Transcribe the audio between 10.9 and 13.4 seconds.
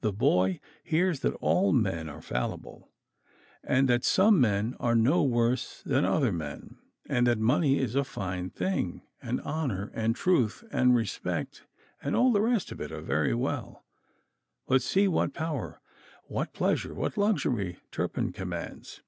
respect and all the rest of it are very